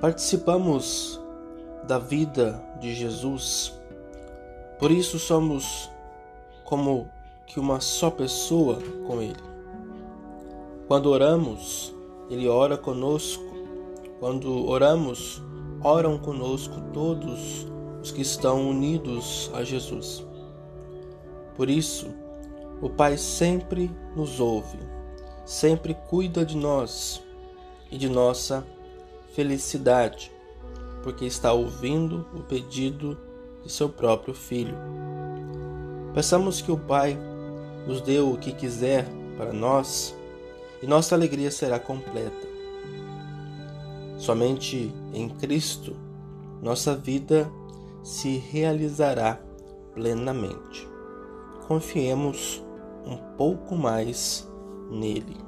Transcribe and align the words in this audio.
Participamos 0.00 1.20
da 1.88 1.98
vida 1.98 2.64
de 2.80 2.94
Jesus, 2.94 3.72
por 4.78 4.92
isso 4.92 5.18
somos 5.18 5.90
como 6.64 7.10
que 7.44 7.58
uma 7.58 7.80
só 7.80 8.08
pessoa 8.08 8.78
com 9.08 9.20
Ele. 9.20 9.42
Quando 10.86 11.10
oramos, 11.10 11.92
Ele 12.30 12.46
ora 12.46 12.78
conosco. 12.78 13.42
Quando 14.20 14.68
oramos, 14.68 15.42
oram 15.82 16.16
conosco 16.16 16.80
todos 16.92 17.66
os 18.00 18.12
que 18.12 18.22
estão 18.22 18.70
unidos 18.70 19.50
a 19.52 19.64
Jesus. 19.64 20.24
Por 21.56 21.68
isso, 21.68 22.06
o 22.80 22.88
Pai 22.88 23.16
sempre 23.16 23.90
nos 24.14 24.38
ouve, 24.38 24.78
sempre 25.44 25.94
cuida 26.08 26.46
de 26.46 26.56
nós 26.56 27.20
e 27.90 27.98
de 27.98 28.08
nossa 28.08 28.64
felicidade, 29.38 30.32
porque 31.00 31.24
está 31.24 31.52
ouvindo 31.52 32.26
o 32.34 32.42
pedido 32.42 33.16
de 33.62 33.70
seu 33.70 33.88
próprio 33.88 34.34
Filho. 34.34 34.74
Peçamos 36.12 36.60
que 36.60 36.72
o 36.72 36.76
Pai 36.76 37.16
nos 37.86 38.00
dê 38.00 38.18
o 38.18 38.36
que 38.36 38.50
quiser 38.50 39.06
para 39.36 39.52
nós 39.52 40.12
e 40.82 40.88
nossa 40.88 41.14
alegria 41.14 41.52
será 41.52 41.78
completa. 41.78 42.48
Somente 44.18 44.92
em 45.14 45.28
Cristo 45.28 45.94
nossa 46.60 46.96
vida 46.96 47.48
se 48.02 48.38
realizará 48.38 49.40
plenamente. 49.94 50.88
Confiemos 51.68 52.60
um 53.06 53.16
pouco 53.36 53.76
mais 53.76 54.50
nele. 54.90 55.47